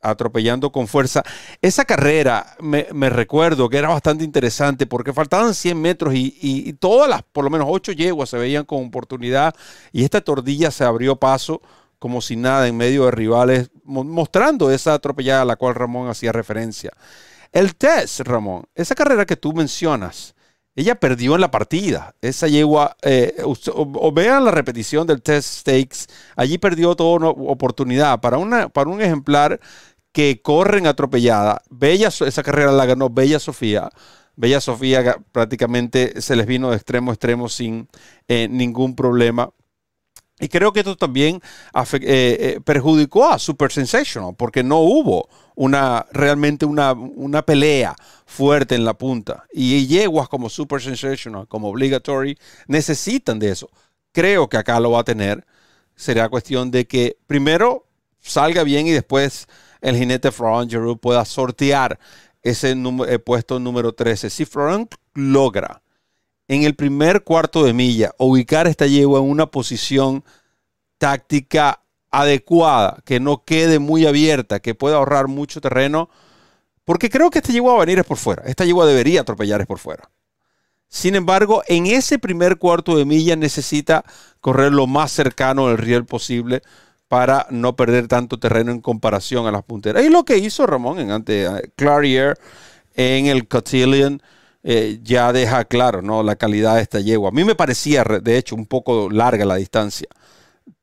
atropellando 0.00 0.72
con 0.72 0.88
fuerza. 0.88 1.22
Esa 1.60 1.84
carrera 1.84 2.56
me, 2.60 3.10
recuerdo 3.10 3.68
que 3.68 3.76
era 3.76 3.88
bastante 3.88 4.24
interesante 4.24 4.86
porque 4.86 5.12
faltaban 5.12 5.54
100 5.54 5.80
metros 5.80 6.14
y, 6.14 6.34
y, 6.40 6.72
todas 6.72 7.10
las, 7.10 7.22
por 7.22 7.44
lo 7.44 7.50
menos 7.50 7.66
8 7.68 7.92
yeguas 7.92 8.30
se 8.30 8.38
veían 8.38 8.64
con 8.64 8.86
oportunidad 8.86 9.54
y 9.92 10.04
esta 10.04 10.22
tordilla 10.22 10.70
se 10.70 10.84
abrió 10.84 11.16
paso 11.16 11.60
como 12.00 12.20
si 12.22 12.34
nada 12.34 12.66
en 12.66 12.76
medio 12.76 13.04
de 13.04 13.12
rivales, 13.12 13.70
mostrando 13.84 14.72
esa 14.72 14.94
atropellada 14.94 15.42
a 15.42 15.44
la 15.44 15.56
cual 15.56 15.76
Ramón 15.76 16.08
hacía 16.08 16.32
referencia. 16.32 16.90
El 17.52 17.76
test, 17.76 18.20
Ramón, 18.20 18.64
esa 18.74 18.94
carrera 18.96 19.26
que 19.26 19.36
tú 19.36 19.52
mencionas, 19.52 20.34
ella 20.74 20.94
perdió 20.94 21.34
en 21.34 21.42
la 21.42 21.50
partida. 21.50 22.14
Esa 22.22 22.48
yegua, 22.48 22.96
eh, 23.02 23.36
o, 23.44 24.12
vean 24.12 24.44
la 24.44 24.50
repetición 24.50 25.06
del 25.06 25.20
test 25.20 25.60
stakes, 25.60 26.06
allí 26.36 26.58
perdió 26.58 26.96
toda 26.96 27.28
oportunidad 27.28 28.20
para, 28.20 28.38
una, 28.38 28.68
para 28.70 28.88
un 28.88 29.02
ejemplar 29.02 29.60
que 30.12 30.40
corren 30.42 30.86
atropellada. 30.86 31.60
Bella, 31.68 32.08
esa 32.08 32.42
carrera 32.42 32.72
la 32.72 32.86
ganó 32.86 33.10
Bella 33.10 33.38
Sofía. 33.38 33.90
Bella 34.36 34.60
Sofía 34.60 35.18
prácticamente 35.32 36.22
se 36.22 36.34
les 36.34 36.46
vino 36.46 36.70
de 36.70 36.76
extremo 36.76 37.10
a 37.10 37.14
extremo 37.14 37.48
sin 37.50 37.88
eh, 38.26 38.48
ningún 38.48 38.96
problema. 38.96 39.50
Y 40.40 40.48
creo 40.48 40.72
que 40.72 40.80
esto 40.80 40.96
también 40.96 41.36
eh, 41.36 42.00
eh, 42.02 42.60
perjudicó 42.64 43.30
a 43.30 43.38
Super 43.38 43.70
Sensational 43.70 44.34
porque 44.36 44.62
no 44.62 44.78
hubo 44.80 45.28
una, 45.54 46.06
realmente 46.12 46.64
una, 46.64 46.92
una, 46.92 47.42
pelea 47.42 47.94
fuerte 48.24 48.74
en 48.74 48.84
la 48.86 48.94
punta. 48.94 49.44
Y 49.52 49.86
yeguas 49.86 50.28
como 50.28 50.48
Super 50.48 50.80
Sensational, 50.80 51.46
como 51.46 51.68
Obligatory, 51.68 52.38
necesitan 52.66 53.38
de 53.38 53.50
eso. 53.50 53.68
Creo 54.12 54.48
que 54.48 54.56
acá 54.56 54.80
lo 54.80 54.92
va 54.92 55.00
a 55.00 55.04
tener. 55.04 55.46
Será 55.94 56.30
cuestión 56.30 56.70
de 56.70 56.86
que 56.86 57.18
primero 57.26 57.86
salga 58.20 58.64
bien 58.64 58.86
y 58.86 58.90
después 58.90 59.46
el 59.82 59.96
jinete 59.96 60.32
Florent 60.32 60.70
Geroux 60.70 60.98
pueda 60.98 61.24
sortear 61.26 61.98
ese 62.42 62.74
eh, 63.08 63.18
puesto 63.18 63.58
número 63.58 63.92
13. 63.92 64.30
Si 64.30 64.46
Florent 64.46 64.94
logra 65.12 65.82
en 66.50 66.64
el 66.64 66.74
primer 66.74 67.22
cuarto 67.22 67.62
de 67.62 67.72
milla 67.72 68.10
ubicar 68.18 68.66
esta 68.66 68.88
yegua 68.88 69.20
en 69.20 69.30
una 69.30 69.46
posición 69.46 70.24
táctica 70.98 71.80
adecuada, 72.10 72.98
que 73.04 73.20
no 73.20 73.44
quede 73.44 73.78
muy 73.78 74.04
abierta, 74.04 74.58
que 74.58 74.74
pueda 74.74 74.96
ahorrar 74.96 75.28
mucho 75.28 75.60
terreno, 75.60 76.10
porque 76.84 77.08
creo 77.08 77.30
que 77.30 77.38
esta 77.38 77.52
yegua 77.52 77.74
va 77.74 77.78
a 77.78 77.86
venir 77.86 78.00
es 78.00 78.04
por 78.04 78.16
fuera. 78.16 78.42
Esta 78.46 78.64
yegua 78.64 78.84
debería 78.84 79.20
atropellar 79.20 79.60
es 79.60 79.68
por 79.68 79.78
fuera. 79.78 80.10
Sin 80.88 81.14
embargo, 81.14 81.62
en 81.68 81.86
ese 81.86 82.18
primer 82.18 82.58
cuarto 82.58 82.96
de 82.96 83.04
milla 83.04 83.36
necesita 83.36 84.04
correr 84.40 84.72
lo 84.72 84.88
más 84.88 85.12
cercano 85.12 85.68
del 85.68 85.78
riel 85.78 86.04
posible 86.04 86.62
para 87.06 87.46
no 87.50 87.76
perder 87.76 88.08
tanto 88.08 88.40
terreno 88.40 88.72
en 88.72 88.80
comparación 88.80 89.46
a 89.46 89.52
las 89.52 89.62
punteras. 89.62 90.04
Y 90.04 90.08
lo 90.08 90.24
que 90.24 90.38
hizo 90.38 90.66
Ramón 90.66 90.98
en 90.98 91.12
ante 91.12 91.44
eh, 91.44 91.70
Clarier 91.76 92.36
en 92.96 93.26
el 93.26 93.46
Cotillion 93.46 94.20
eh, 94.62 95.00
ya 95.02 95.32
deja 95.32 95.64
claro 95.64 96.02
¿no? 96.02 96.22
la 96.22 96.36
calidad 96.36 96.76
de 96.76 96.82
esta 96.82 97.00
yegua. 97.00 97.30
A 97.30 97.32
mí 97.32 97.44
me 97.44 97.54
parecía, 97.54 98.04
de 98.04 98.36
hecho, 98.36 98.54
un 98.54 98.66
poco 98.66 99.08
larga 99.10 99.44
la 99.44 99.56
distancia 99.56 100.08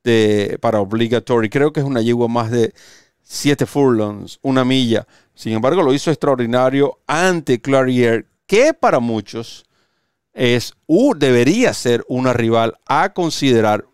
de, 0.03 0.57
para 0.61 0.79
obligatory. 0.81 1.49
Creo 1.49 1.71
que 1.71 1.81
es 1.81 1.85
una 1.85 2.01
yegua 2.01 2.27
más 2.27 2.49
de 2.51 2.73
7 3.21 3.65
furlongs, 3.65 4.39
una 4.41 4.65
milla. 4.65 5.07
Sin 5.35 5.53
embargo, 5.53 5.83
lo 5.83 5.93
hizo 5.93 6.09
extraordinario 6.09 6.99
ante 7.05 7.61
Clarier, 7.61 8.27
que 8.45 8.73
para 8.73 8.99
muchos 8.99 9.65
es, 10.33 10.73
u 10.85 11.13
debería 11.15 11.73
ser 11.73 12.05
una 12.07 12.33
rival 12.33 12.77
a 12.85 13.13
considerar 13.13 13.85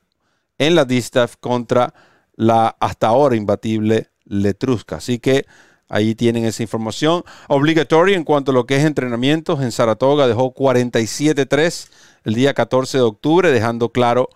en 0.57 0.75
la 0.75 0.85
distaff 0.85 1.35
contra 1.39 1.93
la 2.35 2.75
hasta 2.79 3.07
ahora 3.07 3.35
imbatible 3.35 4.09
Letrusca. 4.25 4.97
Así 4.97 5.19
que 5.19 5.45
ahí 5.89 6.15
tienen 6.15 6.45
esa 6.45 6.63
información. 6.63 7.23
Obligatorio 7.47 8.15
en 8.15 8.23
cuanto 8.23 8.51
a 8.51 8.53
lo 8.53 8.65
que 8.65 8.77
es 8.77 8.85
entrenamientos 8.85 9.61
en 9.61 9.71
Saratoga 9.71 10.27
dejó 10.27 10.53
47-3 10.53 11.89
el 12.23 12.33
día 12.33 12.53
14 12.53 12.97
de 12.97 13.03
octubre, 13.03 13.51
dejando 13.51 13.89
claro 13.89 14.29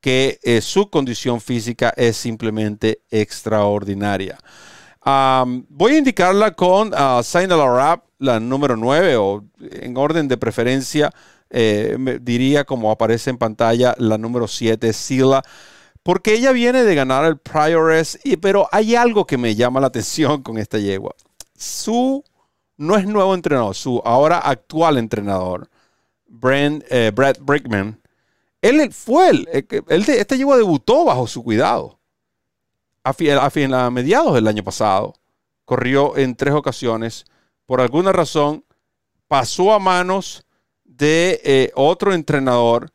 que 0.00 0.40
eh, 0.42 0.60
su 0.60 0.90
condición 0.90 1.40
física 1.40 1.92
es 1.96 2.16
simplemente 2.16 3.02
extraordinaria. 3.10 4.36
voy 5.04 5.94
a 5.94 5.98
indicarla 5.98 6.50
con 6.52 6.88
uh, 6.88 7.22
Rap, 7.76 8.04
la 8.18 8.40
número 8.40 8.76
9, 8.76 9.16
o 9.16 9.44
en 9.60 9.96
orden 9.96 10.28
de 10.28 10.36
preferencia, 10.36 11.12
eh, 11.50 11.96
diría 12.20 12.64
como 12.64 12.90
aparece 12.90 13.30
en 13.30 13.38
pantalla, 13.38 13.94
la 13.98 14.18
número 14.18 14.48
7, 14.48 14.92
Sila, 14.92 15.42
porque 16.02 16.34
ella 16.34 16.52
viene 16.52 16.84
de 16.84 16.94
ganar 16.94 17.24
el 17.24 17.38
Prioress, 17.38 18.18
y, 18.24 18.36
pero 18.36 18.68
hay 18.72 18.94
algo 18.96 19.26
que 19.26 19.38
me 19.38 19.54
llama 19.54 19.80
la 19.80 19.86
atención 19.88 20.42
con 20.42 20.58
esta 20.58 20.78
yegua. 20.78 21.14
Su, 21.56 22.24
no 22.76 22.96
es 22.96 23.06
nuevo 23.06 23.34
entrenador, 23.34 23.74
su 23.74 24.02
ahora 24.04 24.38
actual 24.38 24.98
entrenador, 24.98 25.68
Brent, 26.26 26.84
eh, 26.90 27.10
Brad 27.14 27.36
Brickman, 27.40 28.00
él 28.62 28.92
fue 28.92 29.30
el, 29.30 29.48
él, 29.88 30.04
este 30.08 30.38
yegua 30.38 30.56
debutó 30.56 31.04
bajo 31.04 31.26
su 31.26 31.42
cuidado 31.42 31.98
a, 33.02 33.10
a, 33.10 33.86
a 33.86 33.90
mediados 33.90 34.34
del 34.34 34.46
año 34.46 34.62
pasado. 34.62 35.14
Corrió 35.64 36.16
en 36.16 36.36
tres 36.36 36.54
ocasiones. 36.54 37.24
Por 37.66 37.80
alguna 37.80 38.12
razón 38.12 38.64
pasó 39.26 39.72
a 39.72 39.80
manos 39.80 40.44
de 40.84 41.40
eh, 41.42 41.72
otro 41.74 42.14
entrenador 42.14 42.91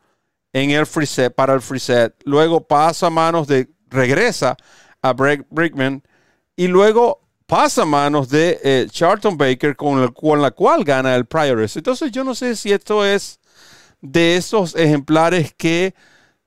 en 0.52 0.70
el 0.70 0.86
free 0.86 1.06
set, 1.06 1.34
para 1.34 1.54
el 1.54 1.60
free 1.60 1.80
set. 1.80 2.14
Luego 2.24 2.66
pasa 2.66 3.06
a 3.06 3.10
manos 3.10 3.46
de, 3.46 3.68
regresa 3.88 4.56
a 5.02 5.12
Brickman 5.12 6.02
y 6.56 6.68
luego 6.68 7.20
pasa 7.46 7.82
a 7.82 7.86
manos 7.86 8.28
de 8.28 8.60
eh, 8.62 8.86
Charlton 8.90 9.36
Baker 9.36 9.76
con, 9.76 10.02
el, 10.02 10.12
con 10.12 10.42
la 10.42 10.50
cual 10.50 10.84
gana 10.84 11.14
el 11.14 11.26
Prioress. 11.26 11.76
Entonces 11.76 12.10
yo 12.12 12.24
no 12.24 12.34
sé 12.34 12.56
si 12.56 12.72
esto 12.72 13.04
es 13.04 13.40
de 14.00 14.36
esos 14.36 14.76
ejemplares 14.76 15.54
que 15.54 15.94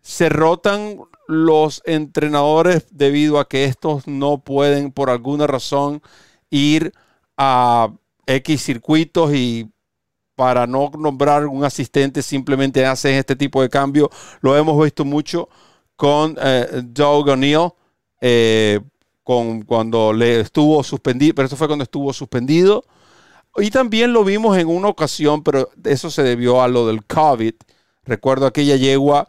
se 0.01 0.29
rotan 0.29 0.99
los 1.27 1.81
entrenadores 1.85 2.85
debido 2.91 3.39
a 3.39 3.47
que 3.47 3.65
estos 3.65 4.07
no 4.07 4.39
pueden 4.39 4.91
por 4.91 5.09
alguna 5.09 5.47
razón 5.47 6.01
ir 6.49 6.93
a 7.37 7.93
X 8.25 8.63
circuitos 8.63 9.33
y 9.33 9.71
para 10.41 10.65
no 10.65 10.89
nombrar 10.97 11.45
un 11.45 11.63
asistente 11.63 12.23
simplemente 12.23 12.83
hacen 12.83 13.13
este 13.13 13.35
tipo 13.35 13.61
de 13.61 13.69
cambio. 13.69 14.09
Lo 14.39 14.57
hemos 14.57 14.83
visto 14.83 15.05
mucho 15.05 15.49
con 15.95 16.35
eh, 16.41 16.81
Doug 16.83 17.29
O'Neill, 17.29 17.69
eh, 18.21 18.79
cuando 19.23 20.11
le 20.11 20.39
estuvo 20.39 20.83
suspendido, 20.83 21.35
pero 21.35 21.45
eso 21.45 21.55
fue 21.55 21.67
cuando 21.67 21.83
estuvo 21.83 22.11
suspendido. 22.11 22.83
Y 23.57 23.69
también 23.69 24.13
lo 24.13 24.23
vimos 24.23 24.57
en 24.57 24.67
una 24.67 24.87
ocasión, 24.87 25.43
pero 25.43 25.69
eso 25.83 26.09
se 26.09 26.23
debió 26.23 26.63
a 26.63 26.67
lo 26.67 26.87
del 26.87 27.05
COVID. 27.05 27.53
Recuerdo 28.03 28.47
aquella 28.47 28.77
yegua 28.77 29.27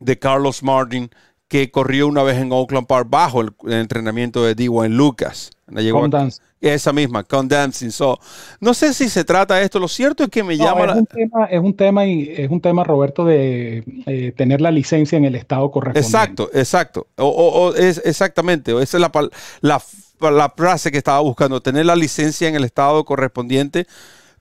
de 0.00 0.18
Carlos 0.18 0.64
Martin 0.64 1.10
que 1.46 1.70
corrió 1.70 2.08
una 2.08 2.24
vez 2.24 2.38
en 2.38 2.50
Oakland 2.50 2.88
Park 2.88 3.06
bajo 3.08 3.40
el, 3.40 3.54
entrenamiento 3.68 4.42
de 4.42 4.56
Dwayne 4.56 4.96
Lucas. 4.96 5.52
Con 5.92 6.10
dance. 6.10 6.42
Esa 6.60 6.92
misma, 6.92 7.22
con 7.22 7.46
dancing. 7.46 7.90
So, 7.90 8.18
no 8.60 8.72
sé 8.72 8.94
si 8.94 9.10
se 9.10 9.24
trata 9.24 9.56
de 9.56 9.64
esto. 9.64 9.78
Lo 9.78 9.88
cierto 9.88 10.24
es 10.24 10.30
que 10.30 10.42
me 10.42 10.56
llama. 10.56 10.86
Es, 10.86 10.96
un 10.96 11.06
tema, 11.06 11.44
es 11.44 11.60
un 11.60 11.76
tema 11.76 12.06
y 12.06 12.34
es 12.34 12.50
un 12.50 12.60
tema, 12.60 12.82
Roberto, 12.82 13.24
de 13.24 13.84
eh, 14.06 14.32
tener 14.34 14.60
la 14.60 14.70
licencia 14.70 15.18
en 15.18 15.26
el 15.26 15.34
estado 15.34 15.70
correspondiente. 15.70 16.08
Exacto, 16.08 16.50
exacto. 16.54 17.06
O, 17.16 17.74
es 17.76 18.00
exactamente. 18.04 18.72
Esa 18.80 18.96
es 18.96 19.00
la, 19.00 19.12
la 19.60 19.82
la 20.20 20.52
frase 20.56 20.90
que 20.90 20.98
estaba 20.98 21.20
buscando, 21.20 21.60
tener 21.60 21.86
la 21.86 21.96
licencia 21.96 22.48
en 22.48 22.54
el 22.54 22.64
estado 22.64 23.04
correspondiente. 23.04 23.86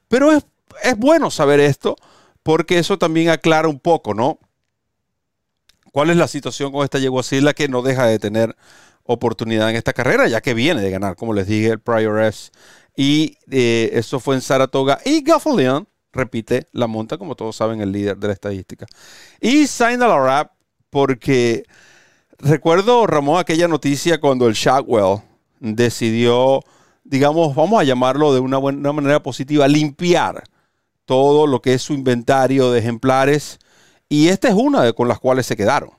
Pero 0.07 0.31
es, 0.31 0.45
es 0.83 0.97
bueno 0.97 1.31
saber 1.31 1.59
esto 1.59 1.95
porque 2.43 2.77
eso 2.77 2.97
también 2.97 3.29
aclara 3.29 3.67
un 3.67 3.79
poco, 3.79 4.13
¿no? 4.13 4.39
¿Cuál 5.91 6.09
es 6.09 6.17
la 6.17 6.27
situación 6.27 6.71
con 6.71 6.83
esta 6.83 6.99
yeguacila 6.99 7.53
que 7.53 7.67
no 7.67 7.81
deja 7.81 8.05
de 8.05 8.19
tener 8.19 8.55
oportunidad 9.05 9.69
en 9.69 9.75
esta 9.75 9.93
carrera, 9.93 10.27
ya 10.27 10.41
que 10.41 10.53
viene 10.53 10.81
de 10.81 10.91
ganar, 10.91 11.15
como 11.15 11.33
les 11.33 11.47
dije, 11.47 11.69
el 11.69 11.79
Prior 11.79 12.21
S. 12.23 12.51
Y 12.95 13.37
eh, 13.51 13.91
eso 13.93 14.19
fue 14.19 14.35
en 14.35 14.41
Saratoga. 14.41 14.99
Y 15.05 15.21
Gaffalion 15.21 15.87
repite 16.11 16.67
la 16.71 16.87
monta, 16.87 17.17
como 17.17 17.35
todos 17.35 17.55
saben, 17.55 17.81
el 17.81 17.91
líder 17.91 18.17
de 18.17 18.27
la 18.27 18.33
estadística. 18.33 18.85
Y 19.39 19.67
sign 19.67 19.99
la 19.99 20.17
rap, 20.17 20.51
porque 20.89 21.63
recuerdo, 22.39 23.05
Ramón, 23.05 23.39
aquella 23.39 23.67
noticia 23.67 24.19
cuando 24.19 24.47
el 24.47 24.53
Shackwell 24.53 25.19
decidió, 25.59 26.61
digamos, 27.03 27.55
vamos 27.55 27.79
a 27.79 27.83
llamarlo 27.83 28.33
de 28.33 28.39
una, 28.39 28.57
buena, 28.57 28.91
manera 28.93 29.21
positiva, 29.21 29.67
limpiar 29.67 30.43
todo 31.05 31.47
lo 31.47 31.61
que 31.61 31.73
es 31.73 31.83
su 31.83 31.93
inventario 31.93 32.71
de 32.71 32.79
ejemplares. 32.79 33.59
Y 34.09 34.29
esta 34.29 34.47
es 34.47 34.55
una 34.55 34.83
de 34.83 34.93
con 34.93 35.07
las 35.07 35.19
cuales 35.19 35.45
se 35.45 35.55
quedaron. 35.55 35.91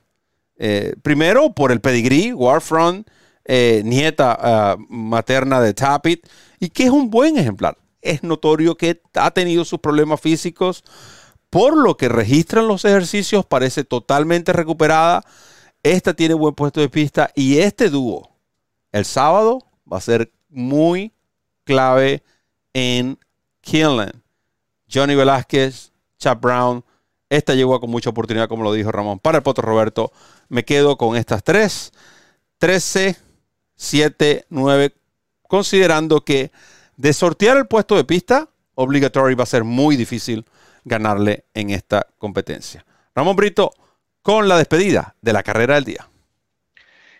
Eh, 0.57 0.95
primero, 1.01 1.53
por 1.53 1.71
el 1.71 1.81
pedigrí, 1.81 2.33
Warfront, 2.33 3.07
eh, 3.45 3.81
nieta 3.85 4.37
ah, 4.39 4.77
materna 4.89 5.61
de 5.61 5.73
Tapit, 5.73 6.27
y 6.59 6.69
que 6.69 6.83
es 6.83 6.89
un 6.89 7.09
buen 7.09 7.37
ejemplar. 7.37 7.77
Es 8.01 8.23
notorio 8.23 8.75
que 8.75 9.01
ha 9.15 9.31
tenido 9.31 9.65
sus 9.65 9.79
problemas 9.79 10.19
físicos, 10.21 10.83
por 11.49 11.77
lo 11.77 11.95
que 11.95 12.09
registran 12.09 12.67
los 12.67 12.85
ejercicios, 12.85 13.45
parece 13.45 13.83
totalmente 13.83 14.53
recuperada. 14.53 15.23
Esta 15.83 16.13
tiene 16.13 16.33
buen 16.33 16.55
puesto 16.55 16.81
de 16.81 16.89
pista 16.89 17.31
y 17.35 17.59
este 17.59 17.89
dúo 17.89 18.37
el 18.91 19.05
sábado 19.05 19.59
va 19.91 19.97
a 19.97 20.01
ser 20.01 20.31
muy 20.49 21.13
clave 21.63 22.23
en 22.73 23.17
Killen. 23.61 24.23
Johnny 24.91 25.15
Velázquez, 25.15 25.91
Chap 26.17 26.41
Brown. 26.41 26.83
Esta 27.29 27.55
llegó 27.55 27.79
con 27.79 27.89
mucha 27.89 28.09
oportunidad, 28.09 28.47
como 28.47 28.63
lo 28.63 28.73
dijo 28.73 28.91
Ramón. 28.91 29.19
Para 29.19 29.37
el 29.37 29.43
Potro 29.43 29.67
Roberto, 29.67 30.11
me 30.49 30.63
quedo 30.63 30.97
con 30.97 31.17
estas 31.17 31.43
tres. 31.43 31.91
13, 32.59 33.15
7, 33.75 34.45
9. 34.49 34.93
Considerando 35.47 36.23
que 36.23 36.51
de 36.95 37.13
sortear 37.13 37.57
el 37.57 37.67
puesto 37.67 37.95
de 37.95 38.03
pista, 38.03 38.49
obligatory 38.75 39.35
va 39.35 39.43
a 39.43 39.47
ser 39.47 39.63
muy 39.63 39.95
difícil 39.95 40.45
ganarle 40.83 41.45
en 41.53 41.69
esta 41.69 42.07
competencia. 42.17 42.85
Ramón 43.13 43.35
Brito 43.35 43.71
con 44.21 44.47
la 44.47 44.57
despedida 44.57 45.15
de 45.21 45.33
la 45.33 45.43
carrera 45.43 45.75
del 45.75 45.83
día. 45.83 46.09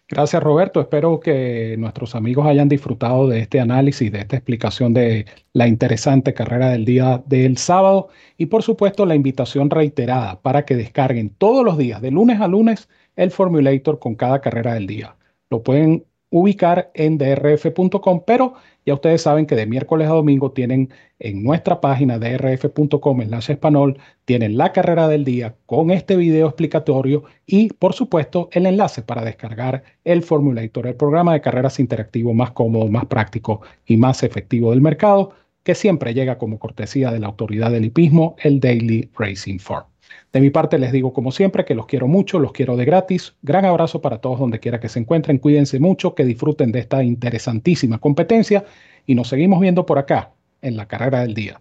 Gracias 0.09 0.41
Roberto, 0.41 0.79
espero 0.79 1.19
que 1.19 1.75
nuestros 1.77 2.15
amigos 2.15 2.47
hayan 2.47 2.69
disfrutado 2.69 3.27
de 3.27 3.39
este 3.39 3.59
análisis, 3.59 4.09
de 4.09 4.19
esta 4.19 4.37
explicación 4.37 4.93
de 4.93 5.25
la 5.51 5.67
interesante 5.67 6.33
carrera 6.33 6.69
del 6.69 6.85
día 6.85 7.21
del 7.25 7.57
sábado 7.57 8.07
y 8.37 8.45
por 8.45 8.63
supuesto 8.63 9.05
la 9.05 9.15
invitación 9.15 9.69
reiterada 9.69 10.41
para 10.41 10.63
que 10.63 10.77
descarguen 10.77 11.29
todos 11.29 11.65
los 11.65 11.77
días, 11.77 12.01
de 12.01 12.11
lunes 12.11 12.39
a 12.39 12.47
lunes, 12.47 12.87
el 13.17 13.31
Formulator 13.31 13.99
con 13.99 14.15
cada 14.15 14.39
carrera 14.39 14.75
del 14.75 14.87
día. 14.87 15.17
Lo 15.49 15.61
pueden 15.61 16.05
ubicar 16.29 16.91
en 16.93 17.17
drf.com, 17.17 18.23
pero 18.25 18.53
ya 18.85 18.93
ustedes 18.93 19.21
saben 19.21 19.45
que 19.45 19.55
de 19.55 19.65
miércoles 19.65 20.07
a 20.07 20.13
domingo 20.13 20.51
tienen 20.51 20.89
en 21.19 21.43
nuestra 21.43 21.81
página 21.81 22.19
drf.com, 22.19 23.21
enlace 23.21 23.53
español, 23.53 23.99
tienen 24.25 24.57
la 24.57 24.71
carrera 24.71 25.07
del 25.07 25.25
día 25.25 25.55
con 25.65 25.91
este 25.91 26.15
video 26.15 26.47
explicatorio 26.47 27.23
y, 27.45 27.69
por 27.73 27.93
supuesto, 27.93 28.49
el 28.51 28.65
enlace 28.65 29.01
para 29.01 29.23
descargar 29.23 29.83
el 30.03 30.23
Formulator, 30.23 30.87
el 30.87 30.95
programa 30.95 31.33
de 31.33 31.41
carreras 31.41 31.79
interactivo 31.79 32.33
más 32.33 32.51
cómodo, 32.51 32.87
más 32.87 33.05
práctico 33.05 33.61
y 33.85 33.97
más 33.97 34.23
efectivo 34.23 34.71
del 34.71 34.81
mercado, 34.81 35.33
que 35.63 35.75
siempre 35.75 36.13
llega 36.13 36.37
como 36.37 36.59
cortesía 36.59 37.11
de 37.11 37.19
la 37.19 37.27
autoridad 37.27 37.71
del 37.71 37.85
hipismo, 37.85 38.37
el 38.41 38.59
Daily 38.59 39.09
Racing 39.17 39.59
Form. 39.59 39.85
De 40.33 40.41
mi 40.41 40.49
parte 40.49 40.77
les 40.77 40.91
digo 40.91 41.13
como 41.13 41.31
siempre 41.31 41.65
que 41.65 41.75
los 41.75 41.85
quiero 41.85 42.07
mucho, 42.07 42.39
los 42.39 42.51
quiero 42.51 42.75
de 42.75 42.85
gratis. 42.85 43.35
Gran 43.41 43.65
abrazo 43.65 44.01
para 44.01 44.19
todos 44.19 44.39
donde 44.39 44.59
quiera 44.59 44.79
que 44.79 44.89
se 44.89 44.99
encuentren. 44.99 45.37
Cuídense 45.37 45.79
mucho, 45.79 46.15
que 46.15 46.25
disfruten 46.25 46.71
de 46.71 46.79
esta 46.79 47.03
interesantísima 47.03 47.99
competencia 47.99 48.65
y 49.05 49.15
nos 49.15 49.29
seguimos 49.29 49.59
viendo 49.59 49.85
por 49.85 49.97
acá 49.97 50.31
en 50.61 50.77
la 50.77 50.87
carrera 50.87 51.21
del 51.21 51.33
día. 51.33 51.59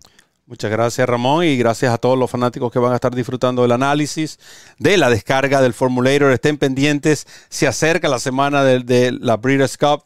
Muchas 0.49 0.71
gracias 0.71 1.09
Ramón 1.09 1.45
y 1.45 1.57
gracias 1.57 1.93
a 1.93 1.99
todos 1.99 2.17
los 2.17 2.31
fanáticos 2.31 2.71
que 2.71 2.79
van 2.79 2.93
a 2.93 2.95
estar 2.95 3.13
disfrutando 3.13 3.63
del 3.63 3.73
análisis, 3.73 4.39
de 4.79 4.97
la 4.97 5.11
descarga 5.11 5.61
del 5.61 5.75
Formulator. 5.75 6.31
Estén 6.31 6.57
pendientes, 6.57 7.27
se 7.49 7.67
acerca 7.67 8.09
la 8.09 8.21
semana 8.21 8.63
de, 8.63 8.79
de 8.79 9.11
la 9.11 9.37
Breeders' 9.37 9.77
Cup 9.77 10.05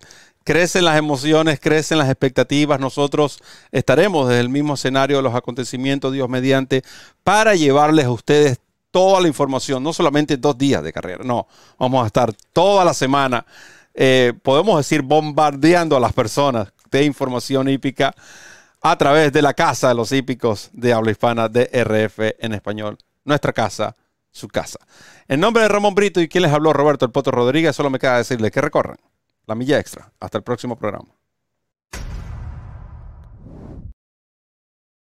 crecen 0.51 0.85
las 0.85 0.99
emociones, 0.99 1.61
crecen 1.61 1.99
las 1.99 2.09
expectativas. 2.09 2.81
Nosotros 2.81 3.39
estaremos 3.71 4.29
desde 4.29 4.41
el 4.41 4.49
mismo 4.49 4.75
escenario 4.75 5.19
de 5.19 5.23
los 5.23 5.37
acontecimientos, 5.37 6.13
Dios 6.13 6.29
mediante, 6.29 6.83
para 7.23 7.55
llevarles 7.55 8.07
a 8.07 8.11
ustedes 8.11 8.59
toda 8.91 9.21
la 9.21 9.29
información, 9.29 9.81
no 9.81 9.93
solamente 9.93 10.37
dos 10.37 10.59
días 10.59 10.83
de 10.83 10.93
carrera, 10.93 11.23
no, 11.23 11.47
vamos 11.79 12.03
a 12.03 12.09
estar 12.09 12.33
toda 12.53 12.85
la 12.85 12.95
semana, 12.95 13.47
eh, 13.95 14.33
podemos 14.43 14.77
decir, 14.77 15.03
bombardeando 15.03 15.97
a 15.97 16.01
las 16.01 16.13
personas 16.13 16.73
de 16.91 17.05
información 17.05 17.69
hípica 17.69 18.13
a 18.83 18.99
través 18.99 19.33
de 19.33 19.43
la 19.43 19.55
Casa 19.55 19.91
de 19.91 19.95
los 19.95 20.11
Hípicos 20.11 20.69
de 20.73 20.93
habla 20.93 21.13
hispana 21.13 21.49
de 21.49 21.71
RF 21.73 22.35
en 22.41 22.55
español. 22.55 22.99
Nuestra 23.25 23.53
casa, 23.53 23.95
su 24.33 24.49
casa. 24.49 24.81
En 25.29 25.39
nombre 25.39 25.63
de 25.63 25.69
Ramón 25.69 25.95
Brito 25.95 26.21
y 26.21 26.27
quien 26.27 26.43
les 26.43 26.53
habló, 26.53 26.73
Roberto 26.73 27.05
El 27.05 27.13
Poto 27.13 27.31
Rodríguez, 27.31 27.77
solo 27.77 27.89
me 27.89 28.01
queda 28.01 28.17
decirles 28.17 28.51
que 28.51 28.61
recorran 28.61 28.97
la 29.47 29.55
milla 29.55 29.79
extra. 29.79 30.13
Hasta 30.21 30.39
el 30.39 30.45
próximo 30.45 30.77
programa. 30.77 31.20